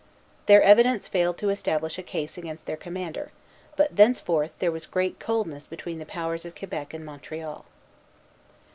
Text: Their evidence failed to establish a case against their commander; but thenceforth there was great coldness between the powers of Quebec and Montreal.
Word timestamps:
Their 0.47 0.63
evidence 0.63 1.07
failed 1.07 1.37
to 1.37 1.49
establish 1.49 1.99
a 1.99 2.01
case 2.01 2.35
against 2.35 2.65
their 2.65 2.75
commander; 2.75 3.31
but 3.75 3.97
thenceforth 3.97 4.51
there 4.57 4.71
was 4.71 4.87
great 4.87 5.19
coldness 5.19 5.67
between 5.67 5.99
the 5.99 6.07
powers 6.09 6.43
of 6.43 6.55
Quebec 6.55 6.95
and 6.95 7.05
Montreal. 7.05 7.65